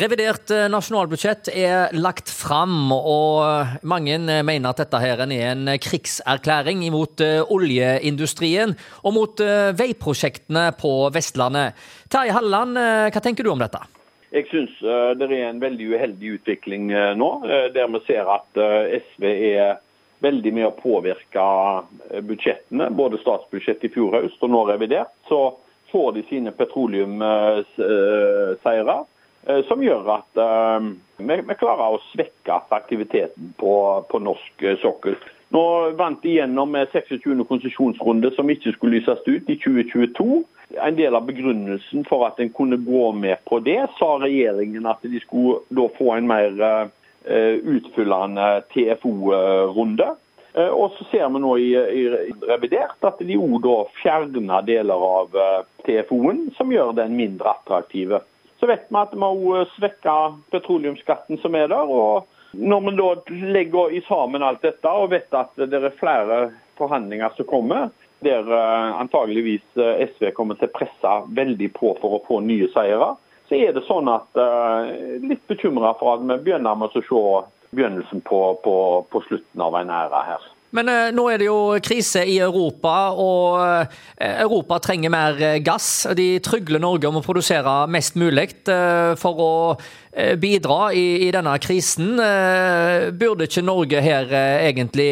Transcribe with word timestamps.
Revidert 0.00 0.48
eh, 0.54 0.68
nasjonalbudsjett 0.72 1.50
er 1.52 1.90
lagt 1.92 2.30
fram, 2.32 2.88
og 2.94 3.66
mange 3.84 4.16
mener 4.46 4.70
at 4.70 4.78
dette 4.80 4.96
her 5.02 5.20
er 5.20 5.28
en 5.50 5.68
krigserklæring 5.82 6.92
mot 6.94 7.20
eh, 7.20 7.42
oljeindustrien 7.44 8.72
og 9.04 9.12
mot 9.12 9.40
eh, 9.44 9.76
veiprosjektene 9.76 10.72
på 10.80 11.10
Vestlandet. 11.12 11.76
Terje 12.08 12.32
Halleland, 12.32 12.80
hva 13.12 13.20
tenker 13.20 13.44
du 13.44 13.52
om 13.52 13.60
dette? 13.60 13.76
Jeg 14.32 14.48
syns 14.48 14.72
det 15.20 15.26
er 15.26 15.50
en 15.50 15.60
veldig 15.60 15.86
uheldig 15.92 16.28
utvikling 16.38 16.88
nå, 17.18 17.30
der 17.74 17.86
vi 17.90 17.98
ser 18.06 18.24
at 18.30 18.46
SV 19.10 19.24
er 19.26 19.74
veldig 20.24 20.52
med 20.54 20.66
å 20.70 20.78
påvirke 20.80 21.44
budsjettene. 22.24 22.88
Både 22.96 23.18
statsbudsjettet 23.20 23.84
i 23.90 23.92
fjor 23.92 24.16
høst 24.16 24.40
og 24.46 24.50
nå 24.54 24.60
revidert. 24.70 25.12
Så 25.28 25.60
får 25.92 26.08
de 26.16 26.22
sine 26.30 26.50
petroleumsseire. 26.56 28.98
Eh, 29.46 29.62
som 29.64 29.80
gjør 29.80 30.04
at 30.12 30.36
uh, 30.36 30.90
vi, 31.16 31.36
vi, 31.40 31.54
klarer 31.56 31.94
å 31.94 32.00
svekke 32.10 32.58
aktiviteten 32.76 33.54
på, 33.60 33.72
på 34.10 34.20
norsk 34.20 34.64
uh, 34.66 34.74
sokkel. 34.82 35.16
Nå 35.54 35.62
vant 35.96 36.20
de 36.22 36.36
gjennom 36.36 36.76
26. 36.92 37.24
konsesjonsrunde 37.48 38.34
som 38.36 38.52
ikke 38.52 38.74
skulle 38.76 38.98
lyses 38.98 39.22
ut 39.24 39.48
i 39.48 39.56
2022. 39.64 40.42
En 40.84 40.98
del 40.98 41.16
av 41.16 41.24
begrunnelsen 41.26 42.04
for 42.06 42.28
at 42.28 42.38
en 42.38 42.52
kunne 42.54 42.78
gå 42.84 43.08
med 43.16 43.40
på 43.48 43.58
det, 43.64 43.80
sa 43.96 44.12
regjeringen 44.20 44.86
at 44.86 45.00
de 45.02 45.18
skulle 45.24 45.64
da 45.74 45.88
få 45.96 46.12
en 46.14 46.28
mer 46.30 46.52
utfyllende 47.26 48.44
TFO-runde. 48.70 50.06
Og 50.70 50.94
så 50.94 51.08
ser 51.10 51.26
vi 51.34 51.42
nå 51.42 51.56
i, 51.58 51.72
i 51.74 52.04
revidert 52.46 53.02
at 53.10 53.18
de 53.26 53.34
òg 53.34 53.66
fjerner 53.98 54.62
deler 54.70 55.08
av 55.08 55.34
TFO-en, 55.82 56.46
som 56.54 56.70
gjør 56.70 56.94
den 57.02 57.18
mindre 57.18 57.50
attraktive. 57.58 58.22
Så 58.60 58.68
vet 58.68 58.84
vi 58.88 58.98
at 59.00 59.14
vi 59.16 59.24
har 59.24 59.70
svekker 59.76 60.36
petroleumsskatten 60.52 61.40
som 61.40 61.56
er 61.56 61.70
der. 61.72 61.88
og 61.88 62.26
Når 62.52 62.80
vi 62.86 62.96
da 62.98 63.08
legger 63.56 63.94
i 63.96 64.02
sammen 64.08 64.44
alt 64.44 64.62
dette 64.62 64.92
og 64.92 65.10
vet 65.14 65.32
at 65.34 65.56
det 65.56 65.80
er 65.80 65.96
flere 66.00 66.50
forhandlinger 66.76 67.32
som 67.36 67.48
kommer, 67.48 67.88
der 68.20 68.44
eh, 68.52 69.00
antageligvis 69.00 69.64
eh, 69.80 70.04
SV 70.12 70.30
kommer 70.36 70.58
til 70.60 70.68
å 70.68 70.76
presse 70.76 71.14
veldig 71.36 71.70
på 71.76 71.94
for 72.02 72.18
å 72.18 72.22
få 72.26 72.42
nye 72.44 72.68
seire, 72.74 73.14
så 73.48 73.56
er 73.56 73.72
det 73.74 73.82
sånn 73.88 74.06
at 74.06 74.38
uh, 74.38 74.86
litt 75.26 75.40
bekymra 75.50 75.90
for 75.98 76.14
at 76.14 76.20
vi 76.22 76.36
begynner 76.44 76.76
med 76.78 76.92
å 76.94 77.00
se 77.02 77.22
begynnelsen 77.74 78.22
på, 78.22 78.38
på, 78.62 78.74
på 79.10 79.22
slutten 79.26 79.64
av 79.64 79.74
en 79.74 79.90
æra 79.90 80.20
her. 80.28 80.44
Men 80.76 80.90
eh, 80.90 81.08
nå 81.14 81.24
er 81.30 81.40
det 81.42 81.48
jo 81.48 81.78
krise 81.82 82.22
i 82.28 82.36
Europa, 82.42 82.94
og 83.18 83.58
eh, 83.64 84.34
Europa 84.44 84.78
trenger 84.82 85.12
mer 85.12 85.40
eh, 85.42 85.58
gass. 85.66 86.06
De 86.16 86.32
trygler 86.44 86.82
Norge 86.82 87.10
om 87.10 87.18
å 87.18 87.24
produsere 87.24 87.82
mest 87.90 88.18
mulig 88.20 88.48
for 89.20 89.40
å 89.42 89.52
bidra 90.40 90.90
i, 90.96 91.26
i, 91.26 91.28
denne 91.34 91.52
krisen. 91.62 92.16
Burde 93.20 93.46
ikke 93.46 93.62
Norge 93.62 94.00
her 94.02 94.32
egentlig 94.32 95.06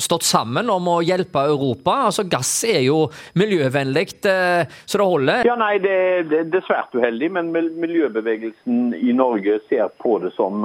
stått 0.00 0.24
sammen 0.24 0.70
om 0.72 0.88
å 0.88 0.96
hjelpe 1.04 1.42
Europa? 1.50 1.98
Altså 2.08 2.24
Gass 2.30 2.52
er 2.68 2.80
jo 2.86 3.06
miljøvennlig, 3.36 4.06
så 4.22 5.00
det 5.00 5.08
holder? 5.12 5.48
Ja, 5.48 5.56
nei, 5.60 5.74
det, 5.84 5.98
det, 6.30 6.44
det, 6.52 6.62
er 6.62 6.68
svært 6.68 6.96
uheldig, 6.96 7.32
men 7.36 7.52
miljøbevegelsen 7.52 8.94
i 8.96 9.16
Norge 9.16 9.58
ser 9.68 9.92
på 10.00 10.16
det 10.24 10.32
som 10.38 10.64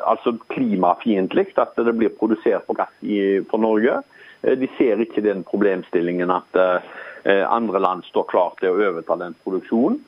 altså 0.00 0.36
klimafiendtlig 0.52 1.48
at 1.56 1.76
det 1.78 1.94
blir 1.96 2.12
produsert 2.18 2.66
på 2.66 2.76
gass 2.78 2.92
i, 3.02 3.40
for 3.50 3.62
Norge. 3.62 4.02
Eh, 4.42 4.58
de 4.58 4.68
ser 4.78 5.00
ikke 5.02 5.24
den 5.24 5.44
problemstillingen 5.46 6.32
at 6.32 6.60
eh, 6.60 7.44
andre 7.48 7.80
land 7.82 8.04
står 8.10 8.28
klar 8.30 8.54
til 8.60 8.72
å 8.72 8.90
overta 8.90 9.18
den 9.20 9.36
produksjonen. 9.44 10.00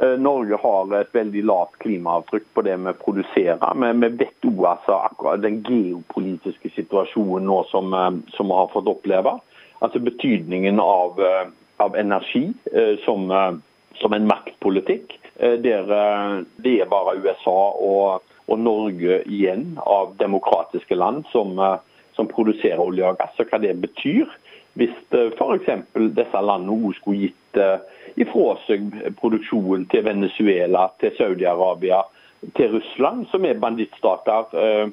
Eh, 0.00 0.16
Norge 0.20 0.58
har 0.62 0.96
et 1.00 1.14
veldig 1.16 1.44
lavt 1.50 1.78
klimaavtrykk 1.84 2.50
på 2.54 2.66
det 2.66 2.76
vi 2.84 2.96
produserer. 3.04 3.74
Men 3.74 4.04
vi 4.04 4.12
vet 4.24 4.50
òg 4.50 4.66
altså, 4.74 5.00
akkurat 5.10 5.42
den 5.44 5.62
geopolitiske 5.66 6.72
situasjonen 6.76 7.48
nå 7.50 7.62
som, 7.72 7.96
som, 8.36 8.52
vi 8.52 8.60
har 8.60 8.70
fått 8.74 8.90
oppleve. 8.90 9.38
Altså 9.80 10.02
betydningen 10.04 10.80
av, 10.82 11.16
av 11.80 11.94
energi 11.96 12.50
som, 13.06 13.30
som, 13.96 14.12
en 14.12 14.26
maktpolitikk. 14.28 15.14
Der 15.40 15.86
det 16.60 16.74
er 16.82 16.90
bare 16.90 17.14
USA 17.16 17.54
og 17.80 18.29
og 18.50 18.58
Norge 18.58 19.20
igjen 19.30 19.74
av 19.86 20.16
demokratiske 20.18 20.94
land 20.98 21.24
som, 21.32 21.58
eh, 21.58 21.78
som 22.16 22.28
produserer 22.28 22.82
olje 22.82 23.06
og 23.06 23.18
gass, 23.18 23.38
og 23.38 23.50
hva 23.50 23.60
det 23.62 23.76
betyr. 23.82 24.26
Hvis 24.78 24.96
eh, 25.14 25.30
f.eks. 25.36 25.70
disse 26.16 26.42
landene 26.42 26.94
skulle 26.98 27.28
gitt 27.28 27.60
eh, 27.60 27.78
ifra 28.20 28.56
seg 28.66 28.90
produksjonen 29.20 29.86
til 29.92 30.04
Venezuela, 30.06 30.88
til 31.00 31.14
Saudi-Arabia, 31.18 32.02
til 32.56 32.74
Russland, 32.74 33.26
som 33.30 33.44
er 33.44 33.60
bandittstater 33.60 34.90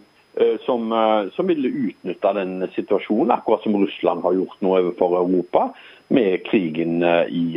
som, 0.68 0.92
som 1.34 1.48
ville 1.48 1.70
utnytte 1.88 2.34
den 2.36 2.66
situasjonen, 2.76 3.32
akkurat 3.32 3.64
som 3.64 3.78
Russland 3.80 4.22
har 4.22 4.36
gjort 4.36 4.60
nå 4.62 4.74
overfor 4.82 5.16
Europa 5.22 5.64
med 6.14 6.44
krigen 6.46 7.00
i, 7.32 7.56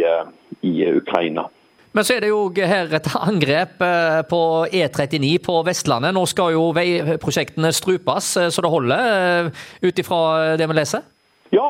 i 0.62 0.72
Ukraina. 0.94 1.49
Men 1.93 2.06
så 2.06 2.15
er 2.15 2.23
det 2.23 2.31
jo 2.31 2.45
her 2.55 2.93
et 2.95 3.09
angrep 3.19 3.81
eh, 3.83 4.21
på 4.31 4.41
E39 4.71 5.31
på 5.43 5.56
Vestlandet. 5.67 6.15
Nå 6.15 6.23
skal 6.31 6.55
jo 6.55 6.69
veiprosjektene 6.77 7.73
strupes, 7.75 8.28
eh, 8.39 8.51
så 8.55 8.62
det 8.62 8.71
holder, 8.71 9.01
eh, 9.09 9.65
ut 9.83 9.99
ifra 9.99 10.21
det 10.61 10.69
vi 10.71 10.77
leser? 10.78 11.09
Ja, 11.51 11.67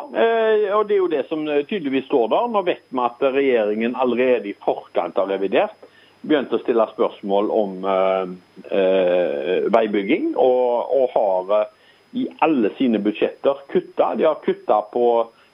og 0.76 0.82
det 0.88 0.92
er 0.92 0.98
jo 1.00 1.08
det 1.08 1.22
som 1.30 1.46
tydeligvis 1.48 2.04
står 2.10 2.26
der. 2.28 2.50
Nå 2.52 2.60
vet 2.66 2.82
vi 2.92 3.00
at 3.00 3.22
regjeringen 3.32 3.94
allerede 3.96 4.50
i 4.50 4.58
forkant 4.60 5.16
av 5.16 5.30
revidert 5.32 5.72
begynte 6.20 6.58
å 6.58 6.60
stille 6.60 6.84
spørsmål 6.90 7.48
om 7.48 7.78
veibygging, 9.72 10.34
og, 10.36 11.08
har 11.14 11.70
i 12.12 12.26
alle 12.44 12.74
sine 12.76 13.00
budsjetter 13.00 13.64
kutta. 13.72 14.12
De 14.20 14.28
har 14.28 14.44
kutta 14.44 14.82
på 14.92 15.06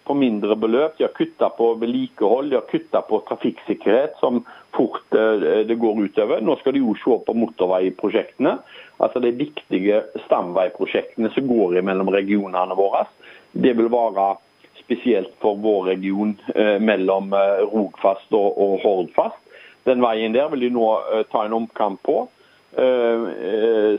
på 0.07 0.15
mindre 0.15 0.57
beløp. 0.57 0.97
De 0.99 1.05
har 1.05 1.15
kutta 1.15 1.49
på 1.59 1.73
vedlikehold, 1.81 2.51
de 2.51 2.61
har 2.61 2.67
kutta 2.71 3.03
på 3.03 3.21
trafikksikkerhet, 3.29 4.15
som 4.21 4.45
fort 4.77 5.15
eh, 5.15 5.67
det 5.67 5.79
går 5.83 6.05
utover. 6.07 6.41
Nå 6.41 6.57
skal 6.61 6.77
de 6.77 6.85
jo 6.85 6.95
se 7.03 7.19
på 7.27 7.35
motorveiprosjektene. 7.35 8.57
Altså 9.03 9.23
de 9.25 9.35
viktige 9.37 10.03
stamveiprosjektene 10.27 11.33
som 11.35 11.49
går 11.51 11.81
mellom 11.87 12.13
regionene 12.15 12.79
våre. 12.79 13.07
Det 13.53 13.75
vil 13.79 13.91
være 13.93 14.37
spesielt 14.79 15.35
for 15.43 15.59
vår 15.59 15.91
region 15.91 16.37
eh, 16.55 16.79
mellom 16.83 17.35
eh, 17.35 17.67
Rogfast 17.67 18.33
og, 18.37 18.79
Hordfast. 18.85 19.43
Den 19.87 20.03
veien 20.03 20.35
der 20.35 20.49
vil 20.51 20.67
de 20.67 20.73
nå 20.75 20.87
ta 21.31 21.45
en 21.47 21.55
omkamp 21.55 22.01
på. 22.03 22.25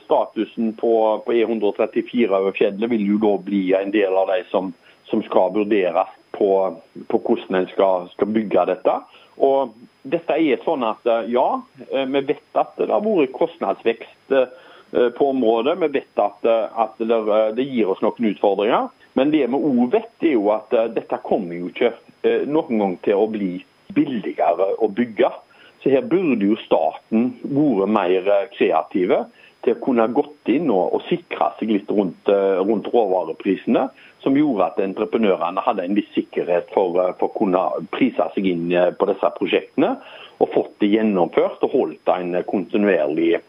Statusen 0.04 0.74
på 0.78 0.90
E134 1.32 2.28
over 2.28 2.52
fjellet 2.54 2.92
vil 2.92 3.06
jo 3.14 3.22
da 3.24 3.32
bli 3.40 3.62
en 3.74 3.94
del 3.96 4.12
av 4.20 4.28
de 4.28 4.42
som 4.52 4.74
som 5.10 5.24
skal 5.24 5.54
vurderes 5.56 6.12
på, 6.38 6.76
på 7.08 7.20
hvordan 7.24 7.62
en 7.62 7.70
skal, 7.72 8.10
skal, 8.14 8.32
bygge 8.34 8.66
dette. 8.70 8.96
Og 9.44 9.74
dette 10.08 10.38
er 10.38 10.64
sånn 10.66 10.86
at 10.88 11.08
eh, 11.10 11.30
ja, 11.34 11.48
eh, 11.90 12.06
vi 12.06 12.24
vet 12.32 12.60
at 12.60 12.76
det 12.80 12.92
har 12.92 13.04
vært 13.06 13.36
kostnadsvekst 13.38 14.36
eh, 14.36 14.52
på 15.18 15.32
området. 15.34 15.78
Vi 15.84 15.92
vet 15.98 16.22
at, 16.24 16.46
at 16.48 17.02
det, 17.02 17.18
det, 17.58 17.66
gir 17.66 17.92
oss 17.92 18.04
noen 18.06 18.30
utfordringer. 18.32 18.92
Men 19.18 19.34
det 19.34 19.48
vi 19.50 19.58
òg 19.58 19.82
vet, 19.96 20.14
er 20.22 20.36
jo 20.38 20.52
at 20.54 20.72
dette 20.94 21.20
kommer 21.26 21.58
jo 21.58 21.72
ikke 21.72 21.92
noen 22.48 22.80
gang 22.84 22.94
til 23.04 23.20
å 23.20 23.26
bli 23.32 23.58
billigere 23.98 24.70
å 24.78 24.88
bygge. 24.94 25.32
Så 25.82 25.92
her 25.92 26.06
burde 26.08 26.46
jo 26.46 26.56
staten 26.62 27.32
vært 27.42 27.92
mer 27.98 28.30
kreative 28.54 29.26
til 29.68 29.76
å 29.76 29.84
kunne 29.84 30.06
gått 30.16 30.52
inn 30.52 30.70
og, 30.72 30.94
og 30.96 31.04
sikre 31.10 31.50
seg 31.60 31.74
litt 31.76 31.90
rundt, 31.92 32.30
eh, 32.32 32.60
rundt, 32.64 32.88
råvareprisene, 32.94 33.88
som 34.24 34.38
gjorde 34.40 34.70
at 34.70 34.80
entreprenørene 34.84 35.64
hadde 35.66 35.84
en 35.84 35.98
viss 35.98 36.08
sikkerhet 36.16 36.72
for, 36.72 36.96
eh, 37.04 37.14
for, 37.20 37.28
å 37.28 37.36
kunne 37.36 37.64
prise 37.92 38.30
seg 38.36 38.48
inn 38.48 38.72
eh, 38.72 38.94
på 38.96 39.10
disse 39.12 39.32
prosjektene, 39.36 39.98
og 40.40 40.54
fått 40.54 40.78
det 40.80 40.94
gjennomført 40.94 41.66
og 41.68 41.76
holdt 41.76 42.14
en 42.14 42.38
kontinuerlig 42.48 43.42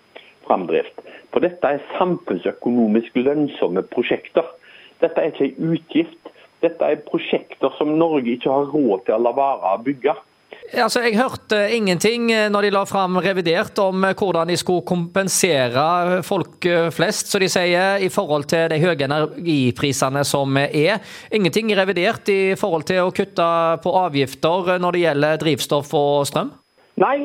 framdrift. 0.49 1.05
For 1.31 1.44
dette 1.44 1.70
er 1.70 1.85
samfunnsøkonomisk 1.99 3.19
lønnsomme 3.20 3.85
prosjekter. 3.93 4.47
Dette 5.03 5.23
er 5.23 5.31
ikke 5.31 5.53
en 5.53 5.76
utgift. 5.76 6.32
Dette 6.65 6.82
er 6.82 7.05
prosjekter 7.06 7.70
som 7.79 7.93
Norge 8.00 8.32
ikke 8.35 8.50
har 8.50 8.73
råd 8.73 9.05
til 9.06 9.15
å 9.15 9.23
la 9.29 9.35
være 9.37 9.76
å 9.76 9.82
bygge. 9.85 10.17
Altså, 10.76 11.00
jeg 11.00 11.17
hørte 11.17 11.56
ingenting 11.73 12.26
eh, 12.32 12.50
når 12.53 12.67
de 12.67 12.70
la 12.75 12.82
fram 12.85 13.17
revidert 13.25 13.79
om 13.81 14.05
eh, 14.05 14.12
hvordan 14.12 14.50
de 14.50 14.56
skulle 14.61 14.85
kompensere 14.85 16.20
folk 16.26 16.67
eh, 16.69 16.91
flest, 16.93 17.31
så 17.32 17.41
de 17.41 17.49
sier, 17.49 18.03
i 18.05 18.11
forhold 18.12 18.44
til 18.53 18.69
de 18.69 18.81
høye 18.82 19.06
energiprisene 19.06 20.25
som 20.29 20.59
er. 20.61 21.00
Ingenting 21.32 21.73
revidert 21.79 22.29
i 22.29 22.53
forhold 22.61 22.85
til 22.91 23.00
å 23.06 23.15
kutte 23.17 23.49
på 23.81 23.94
avgifter 24.03 24.76
når 24.82 24.97
det 24.97 25.05
gjelder 25.06 25.41
drivstoff 25.41 25.94
og 25.97 26.29
strøm? 26.29 26.53
Nei, 26.99 27.17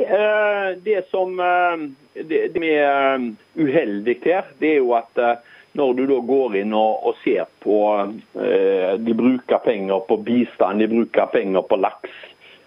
det 0.85 1.01
som 1.09 1.33
er 1.41 3.23
uheldig 3.57 4.15
her, 4.23 4.51
det 4.61 4.75
er 4.75 4.83
jo 4.83 4.93
at 4.93 5.21
når 5.73 5.95
du 5.97 6.03
da 6.11 6.19
går 6.27 6.59
inn 6.59 6.75
og 6.77 7.15
ser 7.23 7.47
på 7.65 7.79
De 9.01 9.15
bruker 9.17 9.63
penger 9.65 10.05
på 10.05 10.19
bistand, 10.21 10.83
de 10.83 10.91
bruker 10.91 11.33
penger 11.33 11.65
på 11.65 11.81
laks. 11.81 12.21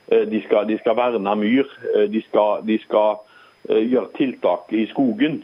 Eh, 0.08 0.26
de 0.30 0.42
skal, 0.42 0.68
de 0.68 0.78
skal, 0.78 0.96
verne 0.96 1.36
myr. 1.36 1.66
Eh, 1.94 2.08
de 2.10 2.22
skal, 2.28 2.62
de 2.66 2.78
skal 2.84 3.22
gjøre 3.66 4.12
tiltak 4.14 4.70
i 4.70 4.84
skogen. 4.92 5.40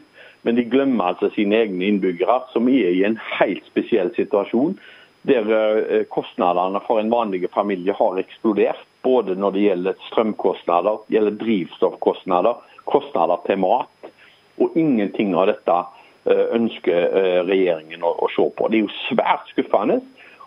Men 0.46 0.54
de 0.54 0.62
glemmer 0.70 1.10
altså 1.10 1.30
sine 1.34 1.56
egne 1.58 1.88
innbyggere, 1.88 2.36
som 2.52 2.68
er 2.70 2.92
i 2.94 3.02
en 3.06 3.16
helt 3.40 3.64
spesiell 3.66 4.12
situasjon. 4.14 4.76
Der 5.26 6.04
kostnadene 6.10 6.78
for 6.86 6.98
en 6.98 7.10
vanlig 7.10 7.48
familie 7.54 7.94
har 7.98 8.20
eksplodert. 8.22 8.78
Både 9.02 9.34
når 9.34 9.56
det 9.56 9.64
gjelder 9.64 9.98
strømkostnader, 10.06 11.02
gjelder 11.10 11.34
drivstoffkostnader, 11.42 12.62
kostnader 12.86 13.42
til 13.46 13.58
mat. 13.62 14.10
Og 14.62 14.78
ingenting 14.78 15.34
av 15.34 15.50
dette 15.50 15.78
ønsker 16.54 17.42
regjeringen 17.50 18.06
å, 18.06 18.14
se 18.30 18.46
på. 18.54 18.70
Det 18.70 18.78
er 18.78 18.86
jo 18.86 18.96
svært 19.08 19.50
skuffende. 19.50 19.98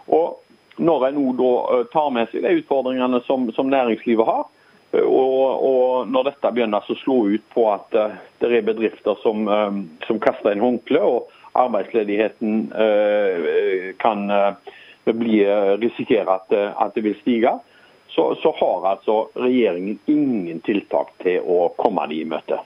Og 0.08 0.40
når 0.78 1.08
en 1.08 1.22
nå 1.38 1.52
tar 1.94 2.12
med 2.14 2.30
seg 2.32 2.44
de 2.44 2.60
utfordringene 2.60 3.22
som, 3.28 3.48
som 3.56 3.72
næringslivet 3.72 4.28
har, 4.28 4.46
og, 4.96 5.64
og, 5.66 6.08
når 6.08 6.30
dette 6.30 6.52
begynner 6.56 6.84
å 6.84 6.98
slå 7.02 7.18
ut 7.34 7.46
på 7.52 7.66
at 7.74 7.96
uh, 8.00 8.16
det 8.40 8.52
er 8.52 8.68
bedrifter 8.68 9.18
som, 9.24 9.48
som 10.08 10.22
kaster 10.24 10.56
inn 10.56 10.64
håndkle, 10.64 11.02
og 11.04 11.34
arbeidsledigheten 11.56 12.66
kan 14.02 14.26
bli, 15.08 15.38
risikere 15.80 16.34
at, 16.34 16.52
at, 16.52 16.92
det 16.98 17.04
vil 17.06 17.16
stige, 17.22 17.54
så, 18.12 18.26
så, 18.42 18.52
har 18.60 18.90
altså 18.92 19.16
regjeringen 19.40 19.96
ingen 20.12 20.60
tiltak 20.68 21.14
til 21.24 21.48
å 21.48 21.70
komme 21.80 22.04
dem 22.12 22.26
i 22.26 22.28
møte. 22.36 22.60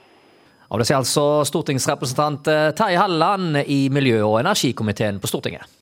Og 0.70 0.82
Det 0.82 0.88
sier 0.90 0.98
altså 0.98 1.44
stortingsrepresentant 1.46 2.50
Terje 2.78 2.98
Halleland 2.98 3.62
i 3.62 3.84
miljø- 3.94 4.26
og 4.26 4.40
energikomiteen 4.42 5.22
på 5.22 5.30
Stortinget. 5.30 5.70